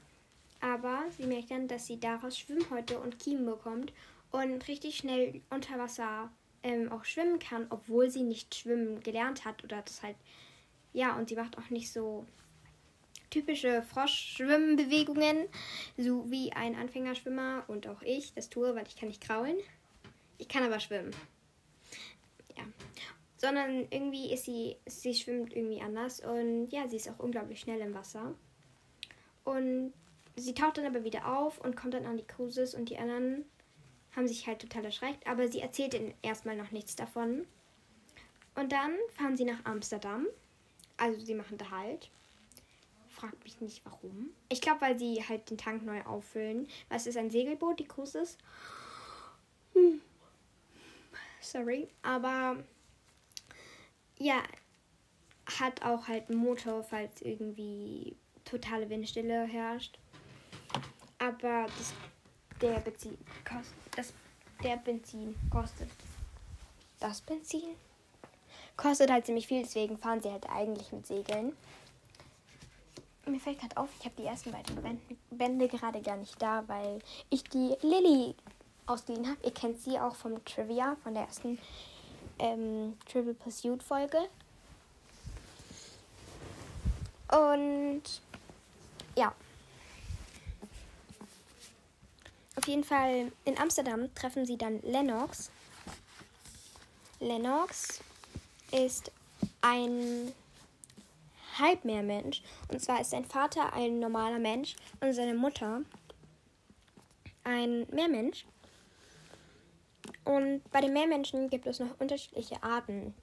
aber 0.59 1.05
sie 1.15 1.25
merkt 1.25 1.51
dann, 1.51 1.67
dass 1.67 1.88
sie 1.88 2.00
daraus 2.00 2.38
Schwimmhäute 2.38 3.00
und 3.00 3.19
Kiemen 3.19 3.45
bekommt 3.45 3.93
und 4.31 4.67
richtig 4.67 4.97
schnell 4.97 5.41
unter 5.50 5.77
Wasser 5.77 6.29
ähm, 6.63 6.91
auch 6.91 7.05
schwimmen 7.05 7.39
kann, 7.39 7.67
obwohl 7.69 8.09
sie 8.09 8.24
nicht 8.24 8.55
schwimmen 8.55 9.01
gelernt 9.01 9.45
hat 9.45 9.63
oder 9.63 9.81
das 9.81 10.03
halt, 10.03 10.17
ja, 10.93 11.15
und 11.15 11.29
sie 11.29 11.36
macht 11.36 11.57
auch 11.57 11.69
nicht 11.69 11.91
so 11.91 12.25
typische 13.29 13.81
Froschschwimmbewegungen, 13.83 15.47
so 15.97 16.29
wie 16.31 16.51
ein 16.53 16.75
Anfängerschwimmer 16.75 17.63
und 17.67 17.88
auch 17.88 18.01
ich 18.01 18.33
das 18.33 18.50
tue, 18.50 18.75
weil 18.75 18.88
ich 18.88 18.95
kann 18.95 19.09
nicht 19.09 19.21
kraulen. 19.21 19.57
Ich 20.38 20.47
kann 20.47 20.63
aber 20.63 20.79
schwimmen. 20.79 21.12
Sondern 23.38 23.88
irgendwie 23.91 24.34
ist 24.34 24.46
sie, 24.46 24.77
sie 24.86 25.13
schwimmt 25.13 25.56
irgendwie 25.56 25.82
anders 25.82 26.22
und 26.22 26.70
ja, 26.70 26.88
sie 26.88 26.96
ist 26.98 27.10
auch 27.10 27.20
unglaublich 27.20 27.60
schnell 27.60 27.79
im 27.82 27.94
Wasser. 27.94 28.34
Und 29.44 29.94
sie 30.36 30.53
taucht 30.53 30.77
dann 30.77 30.86
aber 30.86 31.03
wieder 31.03 31.38
auf 31.38 31.60
und 31.62 31.75
kommt 31.75 31.94
dann 31.94 32.06
an 32.06 32.17
die 32.17 32.25
Cruises 32.25 32.74
und 32.74 32.89
die 32.89 32.98
anderen 32.98 33.46
haben 34.15 34.27
sich 34.27 34.48
halt 34.48 34.60
total 34.60 34.86
erschreckt, 34.86 35.27
aber 35.27 35.48
sie 35.48 35.60
erzählt 35.60 35.94
ihnen 35.94 36.13
erstmal 36.24 36.58
noch 36.58 36.72
nichts 36.72 36.96
davon. 36.96 37.46
Und 38.56 38.72
dann 38.72 38.94
fahren 39.15 39.38
sie 39.38 39.46
nach 39.46 39.63
Amsterdam. 39.65 40.25
Also 40.98 41.24
sie 41.24 41.36
machen 41.36 41.60
da 41.60 41.70
halt. 41.70 42.10
Fragt 43.10 43.44
mich 43.44 43.62
nicht 43.62 43.86
warum. 43.86 44.32
Ich 44.50 44.62
glaube, 44.62 44.82
weil 44.82 44.98
sie 44.98 45.24
halt 45.27 45.50
den 45.50 45.60
Tank 45.60 45.84
neu 45.86 46.01
auffüllen. 46.03 46.67
Was 46.89 47.06
ist 47.06 47.17
ein 47.17 47.29
Segelboot, 47.29 47.79
die 47.79 47.88
Cruises? 47.88 48.38
Hm. 49.74 50.01
Sorry, 51.39 51.88
aber 52.01 52.58
ja, 54.19 54.43
hat 55.59 55.83
auch 55.83 56.07
halt 56.07 56.29
einen 56.29 56.39
Motor, 56.39 56.83
falls 56.83 57.21
irgendwie 57.21 58.15
totale 58.43 58.89
Windstille 58.89 59.45
herrscht. 59.45 59.97
Aber 61.19 61.65
das 61.77 61.93
der 62.62 62.79
Benzin 62.79 63.17
kostet. 63.45 63.75
Das, 63.95 64.13
der 64.63 64.77
Benzin 64.77 65.36
kostet. 65.50 65.89
Das 67.00 67.21
Benzin 67.21 67.75
kostet 68.75 69.12
halt 69.12 69.25
ziemlich 69.25 69.47
viel, 69.47 69.63
deswegen 69.63 69.97
fahren 69.97 70.21
sie 70.21 70.31
halt 70.31 70.50
eigentlich 70.50 70.91
mit 70.91 71.05
Segeln. 71.05 71.55
Mir 73.25 73.39
fällt 73.39 73.59
gerade 73.59 73.77
auf, 73.77 73.89
ich 74.00 74.05
habe 74.05 74.15
die 74.17 74.25
ersten 74.25 74.51
beiden 74.51 75.01
Bände 75.29 75.67
gerade 75.67 76.01
gar 76.01 76.17
nicht 76.17 76.41
da, 76.41 76.63
weil 76.67 77.00
ich 77.29 77.43
die 77.43 77.75
Lilly 77.81 78.36
ausgeliehen 78.86 79.27
habe. 79.27 79.38
Ihr 79.43 79.53
kennt 79.53 79.81
sie 79.81 80.00
auch 80.00 80.15
vom 80.15 80.43
Trivia, 80.45 80.95
von 81.03 81.13
der 81.13 81.24
ersten 81.24 81.59
ähm, 82.39 82.98
Trivial 83.06 83.36
Pursuit 83.36 83.82
Folge. 83.84 84.17
Und 87.29 88.03
ja, 89.15 89.34
Auf 92.58 92.67
jeden 92.67 92.84
Fall 92.84 93.32
in 93.46 93.58
Amsterdam 93.60 94.13
treffen 94.15 94.46
sie 94.46 94.58
dann 94.58 94.82
Lennox. 94.82 95.51
Lennox 97.20 98.01
ist 98.72 99.12
ein 99.62 100.34
Halbmeermensch. 101.60 102.41
Und 102.67 102.82
zwar 102.82 103.00
ist 103.00 103.12
sein 103.12 103.25
Vater 103.25 103.74
ein 103.74 104.00
normaler 104.00 104.39
Mensch 104.39 104.75
und 105.00 105.13
seine 105.13 105.36
Mutter 105.36 105.82
ein 107.44 107.86
Meermensch. 107.91 108.46
Und 110.27 110.62
bei 110.72 110.81
den 110.81 110.91
Meermenschen 110.91 111.50
gibt 111.50 111.67
es 111.67 111.79
noch 111.79 112.00
unterschiedliche 112.00 112.62
Arten, 112.62 113.13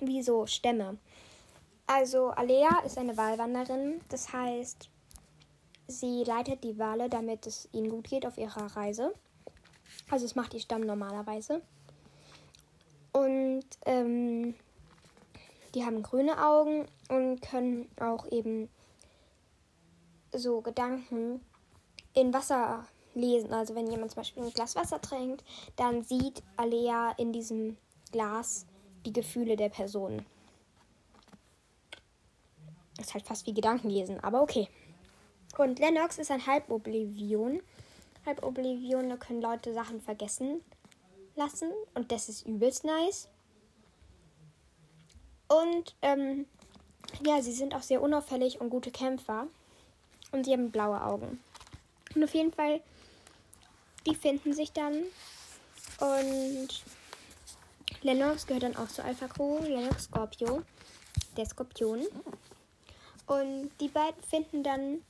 wie 0.00 0.22
so 0.22 0.46
Stämme. 0.46 0.96
Also 1.86 2.28
Alea 2.28 2.80
ist 2.86 2.96
eine 2.96 3.18
Wahlwanderin. 3.18 4.00
Das 4.08 4.32
heißt, 4.32 4.88
sie 5.86 6.24
leitet 6.24 6.64
die 6.64 6.78
Wale, 6.78 7.10
damit 7.10 7.46
es 7.46 7.68
ihnen 7.72 7.90
gut 7.90 8.08
geht 8.08 8.24
auf 8.24 8.38
ihrer 8.38 8.74
Reise. 8.74 9.12
Also 10.10 10.24
es 10.24 10.34
macht 10.34 10.54
die 10.54 10.60
Stamm 10.60 10.80
normalerweise. 10.80 11.60
Und 13.12 13.66
ähm, 13.84 14.54
die 15.74 15.84
haben 15.84 16.02
grüne 16.02 16.42
Augen 16.42 16.86
und 17.10 17.42
können 17.42 17.90
auch 18.00 18.32
eben 18.32 18.70
so 20.32 20.62
Gedanken 20.62 21.44
in 22.14 22.32
Wasser 22.32 22.86
lesen. 23.16 23.52
Also 23.52 23.74
wenn 23.74 23.90
jemand 23.90 24.12
zum 24.12 24.20
Beispiel 24.20 24.44
ein 24.44 24.52
Glas 24.52 24.76
Wasser 24.76 25.00
trinkt, 25.00 25.44
dann 25.76 26.02
sieht 26.02 26.42
Alea 26.56 27.12
in 27.18 27.32
diesem 27.32 27.76
Glas 28.12 28.66
die 29.04 29.12
Gefühle 29.12 29.56
der 29.56 29.68
Person. 29.68 30.24
Ist 32.98 33.14
halt 33.14 33.26
fast 33.26 33.46
wie 33.46 33.54
Gedankenlesen, 33.54 34.20
aber 34.20 34.42
okay. 34.42 34.68
Und 35.58 35.78
Lennox 35.78 36.18
ist 36.18 36.30
ein 36.30 36.46
Halboblivion. 36.46 37.60
Halboblivione 38.24 39.16
können 39.18 39.42
Leute 39.42 39.72
Sachen 39.72 40.00
vergessen 40.00 40.60
lassen 41.34 41.70
und 41.94 42.12
das 42.12 42.28
ist 42.28 42.46
übelst 42.46 42.84
nice. 42.84 43.28
Und 45.48 45.94
ähm, 46.02 46.46
ja, 47.24 47.40
sie 47.40 47.52
sind 47.52 47.74
auch 47.74 47.82
sehr 47.82 48.02
unauffällig 48.02 48.60
und 48.60 48.70
gute 48.70 48.90
Kämpfer. 48.90 49.46
Und 50.32 50.44
sie 50.44 50.52
haben 50.52 50.70
blaue 50.70 51.02
Augen. 51.02 51.40
Und 52.14 52.24
auf 52.24 52.34
jeden 52.34 52.52
Fall, 52.52 52.80
die 54.06 54.14
finden 54.14 54.52
sich 54.52 54.72
dann. 54.72 55.02
Und 56.00 56.68
Lennox 58.02 58.46
gehört 58.46 58.62
dann 58.62 58.76
auch 58.76 58.88
zu 58.88 59.02
Alpha 59.02 59.26
Crew. 59.28 59.58
Lennox 59.60 60.04
Scorpio, 60.04 60.62
der 61.36 61.46
Skorpion. 61.46 62.06
Und 63.26 63.70
die 63.80 63.88
beiden 63.88 64.22
finden 64.22 64.62
dann 64.62 65.02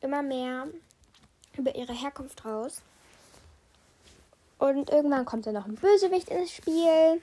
immer 0.00 0.22
mehr 0.22 0.68
über 1.56 1.74
ihre 1.74 1.92
Herkunft 1.92 2.44
raus. 2.44 2.80
Und 4.58 4.90
irgendwann 4.90 5.24
kommt 5.24 5.46
dann 5.46 5.54
noch 5.54 5.66
ein 5.66 5.74
Bösewicht 5.74 6.28
ins 6.30 6.52
Spiel. 6.52 7.20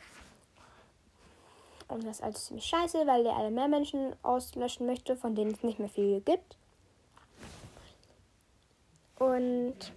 Und 1.88 2.06
das 2.06 2.18
ist 2.18 2.24
alles 2.24 2.46
ziemlich 2.46 2.66
scheiße, 2.66 3.08
weil 3.08 3.24
der 3.24 3.36
alle 3.36 3.50
mehr 3.50 3.68
Menschen 3.68 4.16
auslöschen 4.22 4.86
möchte, 4.86 5.16
von 5.16 5.34
denen 5.34 5.52
es 5.52 5.64
nicht 5.64 5.80
mehr 5.80 5.90
viel 5.90 6.22
gibt. 6.22 6.58
Und 9.18 9.92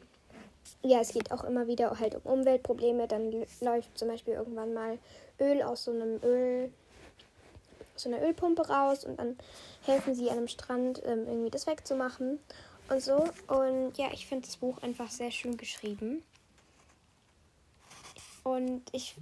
ja, 0.83 1.01
es 1.01 1.13
geht 1.13 1.31
auch 1.31 1.45
immer 1.45 1.67
wieder 1.67 1.99
halt 1.99 2.15
um 2.25 2.41
Umweltprobleme. 2.41 3.07
Dann 3.07 3.33
läuft 3.61 3.97
zum 3.97 4.09
Beispiel 4.09 4.35
irgendwann 4.35 4.75
mal 4.75 4.99
Öl 5.41 5.63
aus 5.63 5.85
so 5.85 5.93
einem 5.93 6.21
Öl, 6.23 6.73
so 7.95 8.09
einer 8.09 8.23
Ölpumpe 8.23 8.69
raus 8.69 9.05
und 9.05 9.19
dann 9.19 9.37
helfen 9.85 10.15
sie 10.15 10.31
an 10.31 10.39
einem 10.39 10.49
Strand 10.49 11.03
ähm, 11.05 11.27
irgendwie 11.27 11.51
das 11.51 11.67
wegzumachen 11.67 12.39
und 12.89 13.03
so. 13.03 13.29
Und 13.47 13.97
ja, 13.97 14.09
ich 14.13 14.27
finde 14.27 14.47
das 14.47 14.57
Buch 14.57 14.79
einfach 14.83 15.11
sehr 15.11 15.31
schön 15.31 15.57
geschrieben. 15.57 16.23
Und 18.45 18.83
ich 18.91 19.15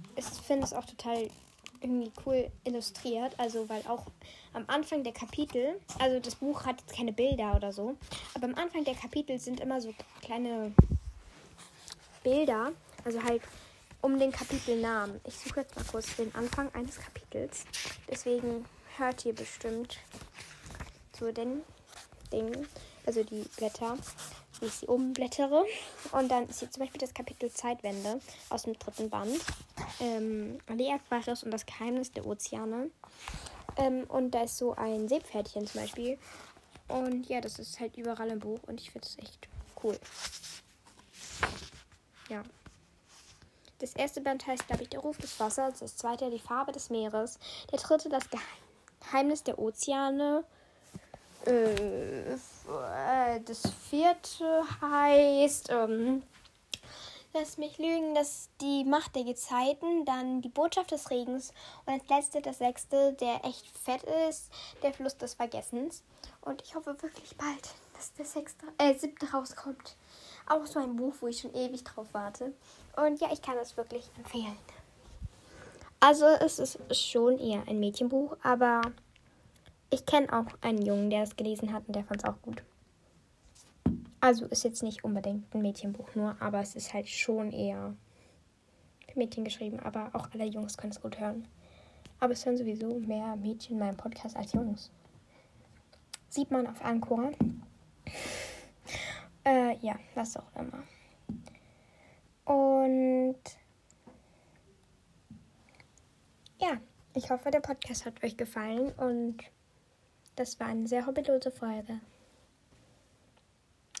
finde 0.47 0.65
es 0.65 0.73
auch 0.73 0.85
total 0.85 1.29
irgendwie 1.79 2.11
cool 2.25 2.49
illustriert. 2.63 3.33
Also, 3.37 3.69
weil 3.69 3.81
auch 3.87 4.05
am 4.53 4.63
Anfang 4.67 5.03
der 5.03 5.13
Kapitel, 5.13 5.79
also 5.99 6.19
das 6.19 6.35
Buch 6.35 6.65
hat 6.65 6.81
jetzt 6.81 6.95
keine 6.95 7.13
Bilder 7.13 7.55
oder 7.55 7.71
so, 7.71 7.95
aber 8.33 8.45
am 8.45 8.55
Anfang 8.55 8.83
der 8.83 8.95
Kapitel 8.95 9.39
sind 9.39 9.59
immer 9.59 9.79
so 9.79 9.93
kleine 10.21 10.73
Bilder, 12.23 12.71
also 13.03 13.21
halt 13.23 13.41
um 14.01 14.19
den 14.19 14.31
Kapitelnamen. 14.31 15.21
Ich 15.25 15.37
suche 15.37 15.61
jetzt 15.61 15.75
mal 15.75 15.85
kurz 15.85 16.15
den 16.15 16.33
Anfang 16.35 16.73
eines 16.73 16.99
Kapitels. 16.99 17.65
Deswegen 18.09 18.65
hört 18.97 19.25
ihr 19.25 19.33
bestimmt 19.33 19.97
zu 21.13 21.31
den 21.31 21.61
Dingen, 22.31 22.67
also 23.05 23.23
die 23.23 23.45
Blätter 23.57 23.97
wie 24.61 24.67
ich 24.67 24.73
sie 24.73 24.87
umblättere. 24.87 25.65
Und 26.11 26.29
dann 26.29 26.47
ist 26.47 26.59
hier 26.59 26.71
zum 26.71 26.81
Beispiel 26.81 27.01
das 27.01 27.13
Kapitel 27.13 27.51
Zeitwende 27.51 28.21
aus 28.49 28.63
dem 28.63 28.77
dritten 28.77 29.09
Band. 29.09 29.39
Ähm, 29.99 30.59
Ali 30.67 30.89
Aquarius 30.89 31.43
und 31.43 31.51
das 31.51 31.65
Geheimnis 31.65 32.11
der 32.11 32.25
Ozeane. 32.25 32.91
Ähm, 33.77 34.03
und 34.07 34.31
da 34.31 34.43
ist 34.43 34.57
so 34.57 34.75
ein 34.75 35.09
Seepferdchen 35.09 35.67
zum 35.67 35.81
Beispiel. 35.81 36.17
Und 36.87 37.27
ja, 37.27 37.41
das 37.41 37.59
ist 37.59 37.79
halt 37.79 37.97
überall 37.97 38.29
im 38.29 38.39
Buch 38.39 38.59
und 38.67 38.79
ich 38.79 38.91
finde 38.91 39.07
es 39.07 39.17
echt 39.17 39.47
cool. 39.83 39.97
Ja. 42.31 42.43
Das 43.79 43.93
erste 43.93 44.21
Band 44.21 44.47
heißt, 44.47 44.67
glaube 44.67 44.83
ich, 44.83 44.89
der 44.89 45.01
Ruf 45.01 45.17
des 45.17 45.37
Wassers. 45.37 45.79
Das 45.79 45.97
zweite, 45.97 46.29
die 46.31 46.39
Farbe 46.39 46.71
des 46.71 46.89
Meeres. 46.89 47.37
Der 47.71 47.79
dritte, 47.79 48.07
das 48.07 48.23
Geheimnis 49.01 49.43
der 49.43 49.59
Ozeane. 49.59 50.45
Äh, 51.45 52.37
das 53.45 53.69
vierte 53.89 54.63
heißt, 54.79 55.71
ähm, 55.71 56.23
lass 57.33 57.57
mich 57.57 57.77
lügen, 57.79 58.15
dass 58.15 58.47
die 58.61 58.85
Macht 58.85 59.13
der 59.17 59.25
Gezeiten, 59.25 60.05
dann 60.05 60.41
die 60.41 60.49
Botschaft 60.49 60.91
des 60.91 61.09
Regens 61.09 61.51
und 61.85 62.01
das 62.01 62.07
letzte, 62.07 62.41
das 62.41 62.59
sechste, 62.59 63.11
der 63.13 63.43
echt 63.43 63.67
fett 63.77 64.03
ist, 64.29 64.49
der 64.83 64.93
Fluss 64.93 65.17
des 65.17 65.33
Vergessens. 65.33 66.03
Und 66.39 66.61
ich 66.61 66.75
hoffe 66.75 66.95
wirklich 67.01 67.35
bald, 67.35 67.73
dass 67.95 68.13
der 68.13 68.25
sechste, 68.25 68.67
äh, 68.77 68.93
siebte 68.93 69.29
rauskommt. 69.31 69.97
Auch 70.51 70.65
so 70.65 70.79
ein 70.79 70.97
Buch, 70.97 71.13
wo 71.21 71.27
ich 71.27 71.39
schon 71.39 71.53
ewig 71.53 71.83
drauf 71.83 72.07
warte. 72.11 72.51
Und 72.97 73.21
ja, 73.21 73.29
ich 73.31 73.41
kann 73.41 73.55
das 73.55 73.77
wirklich 73.77 74.09
empfehlen. 74.17 74.57
Also 76.01 76.25
es 76.25 76.59
ist 76.59 76.79
schon 76.93 77.39
eher 77.39 77.63
ein 77.67 77.79
Mädchenbuch, 77.79 78.35
aber 78.43 78.81
ich 79.91 80.05
kenne 80.05 80.33
auch 80.33 80.47
einen 80.61 80.81
Jungen, 80.81 81.09
der 81.09 81.23
es 81.23 81.35
gelesen 81.35 81.71
hat 81.71 81.83
und 81.87 81.95
der 81.95 82.03
fand 82.03 82.21
es 82.23 82.29
auch 82.29 82.41
gut. 82.41 82.63
Also 84.19 84.45
ist 84.47 84.63
jetzt 84.63 84.83
nicht 84.83 85.03
unbedingt 85.03 85.53
ein 85.55 85.61
Mädchenbuch 85.61 86.15
nur, 86.15 86.35
aber 86.39 86.59
es 86.59 86.75
ist 86.75 86.93
halt 86.93 87.07
schon 87.07 87.51
eher 87.51 87.95
für 89.07 89.17
Mädchen 89.17 89.43
geschrieben. 89.43 89.79
Aber 89.79 90.09
auch 90.13 90.27
alle 90.33 90.45
Jungs 90.45 90.77
können 90.77 90.91
es 90.91 91.01
gut 91.01 91.19
hören. 91.19 91.47
Aber 92.19 92.33
es 92.33 92.45
hören 92.45 92.57
sowieso 92.57 92.99
mehr 92.99 93.35
Mädchen 93.35 93.73
in 93.73 93.79
meinem 93.79 93.97
Podcast 93.97 94.35
als 94.35 94.53
Jungs. 94.53 94.91
Sieht 96.29 96.51
man 96.51 96.67
auf 96.67 96.83
Ancora. 96.83 97.31
Äh, 99.43 99.77
ja, 99.77 99.97
was 100.15 100.37
auch 100.37 100.55
immer. 100.55 100.83
Und 102.45 103.39
ja, 106.59 106.79
ich 107.15 107.29
hoffe, 107.29 107.49
der 107.51 107.59
Podcast 107.59 108.05
hat 108.05 108.23
euch 108.23 108.37
gefallen 108.37 108.91
und 108.93 109.37
das 110.35 110.59
war 110.59 110.67
eine 110.67 110.87
sehr 110.87 111.05
hobbylose 111.05 111.51
Folge. 111.51 111.99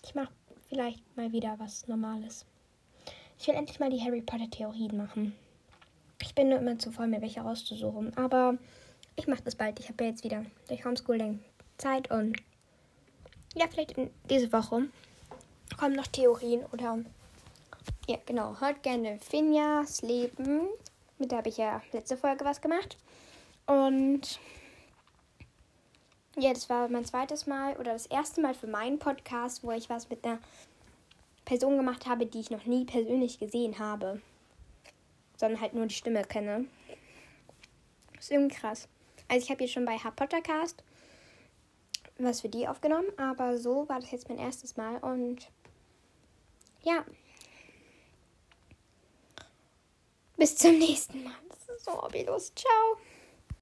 Ich 0.03 0.15
mache 0.15 0.33
vielleicht 0.67 1.17
mal 1.17 1.31
wieder 1.31 1.57
was 1.59 1.87
Normales. 1.87 2.45
Ich 3.37 3.47
will 3.47 3.55
endlich 3.55 3.79
mal 3.79 3.89
die 3.89 4.01
Harry 4.01 4.21
Potter 4.21 4.49
Theorien 4.49 4.97
machen. 4.97 5.35
Ich 6.21 6.35
bin 6.35 6.49
nur 6.49 6.59
immer 6.59 6.77
zu 6.77 6.91
voll, 6.91 7.07
mir 7.07 7.21
welche 7.21 7.41
rauszusuchen. 7.41 8.15
Aber 8.15 8.57
ich 9.15 9.27
mache 9.27 9.43
das 9.43 9.55
bald. 9.55 9.79
Ich 9.79 9.89
habe 9.89 10.03
ja 10.03 10.11
jetzt 10.11 10.23
wieder 10.23 10.45
durch 10.67 10.85
Homeschooling 10.85 11.39
Zeit 11.77 12.11
und 12.11 12.37
ja, 13.55 13.67
vielleicht 13.67 13.93
in 13.93 14.11
diese 14.29 14.51
Woche 14.53 14.89
kommen 15.77 15.95
noch 15.95 16.07
Theorien 16.07 16.65
oder 16.71 16.99
ja, 18.07 18.17
genau. 18.25 18.59
Hört 18.59 18.83
gerne 18.83 19.19
Finjas 19.19 20.01
Leben. 20.01 20.67
Mit 21.17 21.31
der 21.31 21.39
habe 21.39 21.49
ich 21.49 21.57
ja 21.57 21.81
letzte 21.91 22.17
Folge 22.17 22.45
was 22.45 22.61
gemacht. 22.61 22.97
Und 23.67 24.39
ja, 26.37 26.53
das 26.53 26.69
war 26.69 26.87
mein 26.89 27.05
zweites 27.05 27.45
Mal 27.45 27.75
oder 27.77 27.93
das 27.93 28.07
erste 28.07 28.41
Mal 28.41 28.53
für 28.53 28.67
meinen 28.67 28.99
Podcast, 28.99 29.63
wo 29.63 29.71
ich 29.71 29.89
was 29.89 30.09
mit 30.09 30.25
einer 30.25 30.39
Person 31.45 31.77
gemacht 31.77 32.05
habe, 32.07 32.25
die 32.25 32.39
ich 32.39 32.51
noch 32.51 32.65
nie 32.65 32.85
persönlich 32.85 33.39
gesehen 33.39 33.79
habe. 33.79 34.21
Sondern 35.37 35.61
halt 35.61 35.73
nur 35.73 35.85
die 35.85 35.95
Stimme 35.95 36.23
kenne. 36.23 36.65
Das 38.15 38.25
ist 38.25 38.31
irgendwie 38.31 38.55
krass. 38.55 38.87
Also 39.27 39.43
ich 39.43 39.49
habe 39.49 39.59
hier 39.59 39.71
schon 39.71 39.85
bei 39.85 39.97
Harry 39.97 40.15
Potter 40.15 40.41
Cast 40.41 40.83
was 42.23 42.41
für 42.41 42.49
die 42.49 42.67
aufgenommen, 42.67 43.07
aber 43.17 43.57
so 43.57 43.87
war 43.89 43.99
das 43.99 44.11
jetzt 44.11 44.29
mein 44.29 44.37
erstes 44.37 44.77
Mal 44.77 44.97
und 44.97 45.49
ja. 46.83 47.05
Bis 50.37 50.57
zum 50.57 50.79
nächsten 50.79 51.23
Mal. 51.23 51.35
Das 51.49 51.77
ist 51.77 51.85
so 51.85 52.01
hobbylos. 52.01 52.53
Ciao. 52.55 52.97